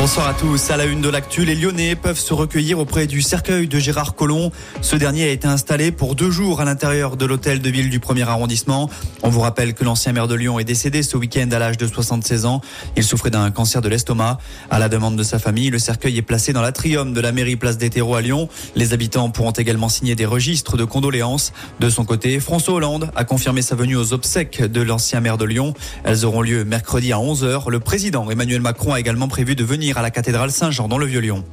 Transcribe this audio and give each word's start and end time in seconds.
Bonsoir 0.00 0.28
à 0.28 0.32
tous. 0.32 0.70
À 0.70 0.78
la 0.78 0.86
une 0.86 1.02
de 1.02 1.10
l'actu, 1.10 1.44
les 1.44 1.54
Lyonnais 1.54 1.94
peuvent 1.94 2.18
se 2.18 2.32
recueillir 2.32 2.78
auprès 2.78 3.06
du 3.06 3.20
cercueil 3.20 3.68
de 3.68 3.78
Gérard 3.78 4.14
Collomb. 4.14 4.50
Ce 4.80 4.96
dernier 4.96 5.24
a 5.24 5.28
été 5.28 5.46
installé 5.46 5.92
pour 5.92 6.14
deux 6.14 6.30
jours 6.30 6.62
à 6.62 6.64
l'intérieur 6.64 7.18
de 7.18 7.26
l'hôtel 7.26 7.60
de 7.60 7.68
ville 7.68 7.90
du 7.90 8.00
premier 8.00 8.22
arrondissement. 8.22 8.88
On 9.22 9.28
vous 9.28 9.40
rappelle 9.40 9.74
que 9.74 9.84
l'ancien 9.84 10.12
maire 10.12 10.26
de 10.26 10.34
Lyon 10.34 10.58
est 10.58 10.64
décédé 10.64 11.02
ce 11.02 11.18
week-end 11.18 11.50
à 11.52 11.58
l'âge 11.58 11.76
de 11.76 11.86
76 11.86 12.46
ans. 12.46 12.62
Il 12.96 13.02
souffrait 13.02 13.28
d'un 13.28 13.50
cancer 13.50 13.82
de 13.82 13.90
l'estomac. 13.90 14.38
À 14.70 14.78
la 14.78 14.88
demande 14.88 15.16
de 15.16 15.22
sa 15.22 15.38
famille, 15.38 15.68
le 15.68 15.78
cercueil 15.78 16.16
est 16.16 16.22
placé 16.22 16.54
dans 16.54 16.62
l'atrium 16.62 17.12
de 17.12 17.20
la 17.20 17.30
mairie 17.30 17.56
place 17.56 17.76
des 17.76 17.90
Terreaux 17.90 18.14
à 18.14 18.22
Lyon. 18.22 18.48
Les 18.76 18.94
habitants 18.94 19.28
pourront 19.28 19.50
également 19.50 19.90
signer 19.90 20.14
des 20.14 20.24
registres 20.24 20.78
de 20.78 20.84
condoléances. 20.84 21.52
De 21.78 21.90
son 21.90 22.06
côté, 22.06 22.40
François 22.40 22.72
Hollande 22.72 23.10
a 23.16 23.24
confirmé 23.24 23.60
sa 23.60 23.74
venue 23.74 23.96
aux 23.96 24.14
obsèques 24.14 24.62
de 24.62 24.80
l'ancien 24.80 25.20
maire 25.20 25.36
de 25.36 25.44
Lyon. 25.44 25.74
Elles 26.04 26.24
auront 26.24 26.40
lieu 26.40 26.64
mercredi 26.64 27.12
à 27.12 27.16
11h. 27.16 27.68
Le 27.68 27.80
président 27.80 28.30
Emmanuel 28.30 28.62
Macron 28.62 28.94
a 28.94 28.98
également 28.98 29.28
prévu 29.28 29.54
de 29.54 29.62
venir 29.62 29.89
à 29.98 30.02
la 30.02 30.10
cathédrale 30.10 30.50
Saint-Jean 30.50 30.88
dans 30.88 30.98
le 30.98 31.06
Vieux-Lyon. 31.06 31.44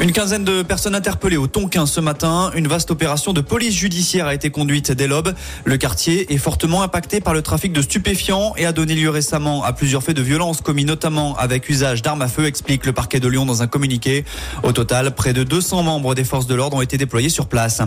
Une 0.00 0.12
quinzaine 0.12 0.44
de 0.44 0.62
personnes 0.62 0.94
interpellées 0.94 1.36
au 1.36 1.46
Tonkin 1.46 1.84
ce 1.84 2.00
matin. 2.00 2.50
Une 2.54 2.66
vaste 2.68 2.90
opération 2.90 3.34
de 3.34 3.42
police 3.42 3.74
judiciaire 3.74 4.26
a 4.26 4.32
été 4.32 4.48
conduite 4.48 4.92
dès 4.92 5.06
l'aube. 5.06 5.34
Le 5.66 5.76
quartier 5.76 6.32
est 6.32 6.38
fortement 6.38 6.82
impacté 6.82 7.20
par 7.20 7.34
le 7.34 7.42
trafic 7.42 7.74
de 7.74 7.82
stupéfiants 7.82 8.54
et 8.56 8.64
a 8.64 8.72
donné 8.72 8.94
lieu 8.94 9.10
récemment 9.10 9.62
à 9.62 9.74
plusieurs 9.74 10.02
faits 10.02 10.16
de 10.16 10.22
violence 10.22 10.62
commis 10.62 10.86
notamment 10.86 11.36
avec 11.36 11.68
usage 11.68 12.00
d'armes 12.00 12.22
à 12.22 12.28
feu, 12.28 12.46
explique 12.46 12.86
le 12.86 12.94
parquet 12.94 13.20
de 13.20 13.28
Lyon 13.28 13.44
dans 13.44 13.60
un 13.60 13.66
communiqué. 13.66 14.24
Au 14.62 14.72
total, 14.72 15.14
près 15.14 15.34
de 15.34 15.44
200 15.44 15.82
membres 15.82 16.14
des 16.14 16.24
forces 16.24 16.46
de 16.46 16.54
l'ordre 16.54 16.78
ont 16.78 16.82
été 16.82 16.96
déployés 16.96 17.28
sur 17.28 17.46
place. 17.46 17.82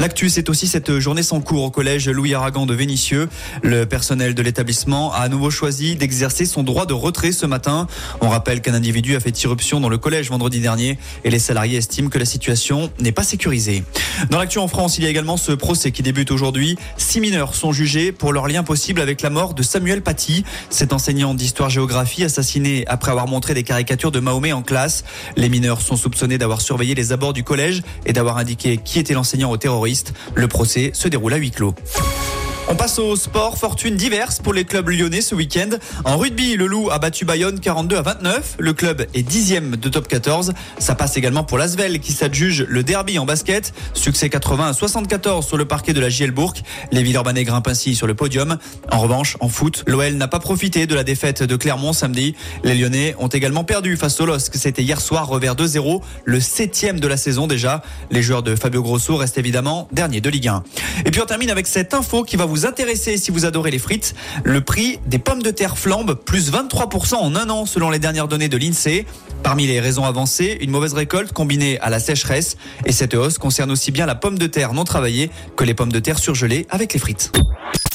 L'actu, 0.00 0.30
c'est 0.30 0.48
aussi 0.48 0.66
cette 0.66 0.98
journée 0.98 1.22
sans 1.22 1.40
cours 1.40 1.62
au 1.62 1.70
collège 1.70 2.08
Louis 2.08 2.34
Aragon 2.34 2.66
de 2.66 2.74
Vénissieux. 2.74 3.28
Le 3.62 3.84
personnel 3.86 4.34
de 4.34 4.42
l'établissement 4.42 5.12
a 5.12 5.18
à 5.18 5.28
nouveau 5.28 5.50
choisi 5.50 5.94
d'exercer 5.94 6.44
son 6.44 6.64
droit 6.64 6.86
de 6.86 6.94
retrait 6.94 7.30
ce 7.30 7.46
matin. 7.46 7.86
On 8.20 8.30
rappelle 8.30 8.62
qu'un 8.62 8.74
individu 8.74 9.14
a 9.14 9.20
fait 9.20 9.44
irruption 9.44 9.78
dans 9.78 9.88
le 9.88 9.98
collège 9.98 10.28
vendredi 10.28 10.58
dernier 10.58 10.98
et 11.22 11.30
les 11.30 11.51
salariés 11.52 11.76
estiment 11.76 12.08
que 12.08 12.18
la 12.18 12.24
situation 12.24 12.90
n'est 12.98 13.12
pas 13.12 13.24
sécurisée. 13.24 13.84
Dans 14.30 14.38
l'actu 14.38 14.58
en 14.58 14.68
France, 14.68 14.96
il 14.96 15.04
y 15.04 15.06
a 15.06 15.10
également 15.10 15.36
ce 15.36 15.52
procès 15.52 15.90
qui 15.90 16.02
débute 16.02 16.30
aujourd'hui. 16.30 16.78
Six 16.96 17.20
mineurs 17.20 17.54
sont 17.54 17.72
jugés 17.72 18.10
pour 18.10 18.32
leur 18.32 18.48
lien 18.48 18.62
possible 18.62 19.02
avec 19.02 19.20
la 19.20 19.28
mort 19.28 19.52
de 19.52 19.62
Samuel 19.62 20.00
Paty, 20.00 20.44
cet 20.70 20.94
enseignant 20.94 21.34
d'histoire-géographie 21.34 22.24
assassiné 22.24 22.86
après 22.86 23.10
avoir 23.10 23.28
montré 23.28 23.52
des 23.52 23.64
caricatures 23.64 24.10
de 24.10 24.18
Mahomet 24.18 24.54
en 24.54 24.62
classe. 24.62 25.04
Les 25.36 25.50
mineurs 25.50 25.82
sont 25.82 25.96
soupçonnés 25.96 26.38
d'avoir 26.38 26.62
surveillé 26.62 26.94
les 26.94 27.12
abords 27.12 27.34
du 27.34 27.44
collège 27.44 27.82
et 28.06 28.14
d'avoir 28.14 28.38
indiqué 28.38 28.78
qui 28.78 28.98
était 28.98 29.12
l'enseignant 29.12 29.50
aux 29.50 29.58
terroristes. 29.58 30.14
Le 30.34 30.48
procès 30.48 30.92
se 30.94 31.06
déroule 31.08 31.34
à 31.34 31.36
huis 31.36 31.50
clos. 31.50 31.74
On 32.72 32.74
passe 32.74 32.98
au 32.98 33.16
sport, 33.16 33.58
fortune 33.58 33.96
diverse 33.96 34.38
pour 34.38 34.54
les 34.54 34.64
clubs 34.64 34.88
lyonnais 34.88 35.20
ce 35.20 35.34
week-end. 35.34 35.68
En 36.06 36.16
rugby, 36.16 36.56
le 36.56 36.66
Loup 36.66 36.90
a 36.90 36.98
battu 36.98 37.26
Bayonne 37.26 37.60
42 37.60 37.96
à 37.96 38.00
29. 38.00 38.56
Le 38.58 38.72
club 38.72 39.06
est 39.12 39.22
dixième 39.22 39.76
de 39.76 39.90
top 39.90 40.08
14. 40.08 40.54
Ça 40.78 40.94
passe 40.94 41.18
également 41.18 41.44
pour 41.44 41.58
l'Asvel 41.58 42.00
qui 42.00 42.12
s'adjuge 42.12 42.64
le 42.66 42.82
derby 42.82 43.18
en 43.18 43.26
basket. 43.26 43.74
Succès 43.92 44.30
80 44.30 44.68
à 44.68 44.72
74 44.72 45.46
sur 45.46 45.58
le 45.58 45.66
parquet 45.66 45.92
de 45.92 46.00
la 46.00 46.08
JL 46.08 46.30
Bourg. 46.30 46.54
Les 46.92 47.02
Villeurbanais 47.02 47.44
grimpent 47.44 47.68
ainsi 47.68 47.94
sur 47.94 48.06
le 48.06 48.14
podium. 48.14 48.56
En 48.90 49.00
revanche, 49.00 49.36
en 49.40 49.50
foot, 49.50 49.84
l'OL 49.86 50.14
n'a 50.14 50.28
pas 50.28 50.40
profité 50.40 50.86
de 50.86 50.94
la 50.94 51.04
défaite 51.04 51.42
de 51.42 51.56
Clermont 51.56 51.92
samedi. 51.92 52.34
Les 52.64 52.74
Lyonnais 52.74 53.14
ont 53.18 53.28
également 53.28 53.64
perdu 53.64 53.98
face 53.98 54.18
au 54.18 54.24
LOSC. 54.24 54.54
C'était 54.54 54.82
hier 54.82 55.02
soir, 55.02 55.28
revers 55.28 55.56
2-0, 55.56 56.00
le 56.24 56.40
septième 56.40 57.00
de 57.00 57.06
la 57.06 57.18
saison 57.18 57.46
déjà. 57.46 57.82
Les 58.10 58.22
joueurs 58.22 58.42
de 58.42 58.56
Fabio 58.56 58.82
Grosso 58.82 59.14
restent 59.14 59.36
évidemment 59.36 59.88
derniers 59.92 60.22
de 60.22 60.30
Ligue 60.30 60.48
1. 60.48 60.62
Et 61.04 61.10
puis 61.10 61.20
on 61.20 61.26
termine 61.26 61.50
avec 61.50 61.66
cette 61.66 61.92
info 61.92 62.22
qui 62.24 62.36
va 62.36 62.46
vous 62.62 62.68
intéresser 62.68 63.16
si 63.16 63.32
vous 63.32 63.44
adorez 63.44 63.72
les 63.72 63.80
frites. 63.80 64.14
Le 64.44 64.60
prix 64.60 65.00
des 65.06 65.18
pommes 65.18 65.42
de 65.42 65.50
terre 65.50 65.76
flambe, 65.76 66.14
plus 66.14 66.52
23% 66.52 67.14
en 67.16 67.34
un 67.34 67.50
an 67.50 67.66
selon 67.66 67.90
les 67.90 67.98
dernières 67.98 68.28
données 68.28 68.48
de 68.48 68.56
l'INSEE. 68.56 69.04
Parmi 69.42 69.66
les 69.66 69.80
raisons 69.80 70.04
avancées, 70.04 70.58
une 70.60 70.70
mauvaise 70.70 70.94
récolte 70.94 71.32
combinée 71.32 71.80
à 71.80 71.90
la 71.90 71.98
sécheresse. 71.98 72.56
Et 72.86 72.92
cette 72.92 73.14
hausse 73.14 73.38
concerne 73.38 73.72
aussi 73.72 73.90
bien 73.90 74.06
la 74.06 74.14
pomme 74.14 74.38
de 74.38 74.46
terre 74.46 74.74
non 74.74 74.84
travaillée 74.84 75.28
que 75.56 75.64
les 75.64 75.74
pommes 75.74 75.90
de 75.90 75.98
terre 75.98 76.20
surgelées 76.20 76.68
avec 76.70 76.92
les 76.92 77.00
frites. 77.00 77.32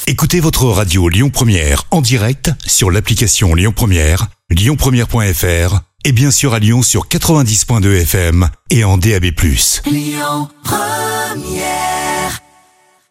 Écoutez 0.06 0.40
votre 0.40 0.64
radio 0.64 1.08
Lyon 1.08 1.30
Première 1.30 1.84
en 1.90 2.02
direct 2.02 2.50
sur 2.66 2.90
l'application 2.90 3.54
Lyon 3.54 3.72
Première, 3.74 4.26
lyonpremière.fr 4.50 5.80
et 6.04 6.12
bien 6.12 6.30
sûr 6.30 6.52
à 6.52 6.58
Lyon 6.58 6.82
sur 6.82 7.08
90.2 7.08 8.02
FM 8.02 8.50
et 8.68 8.84
en 8.84 8.98
DAB+. 8.98 9.24
Lyon 9.86 10.48
Première 10.62 12.07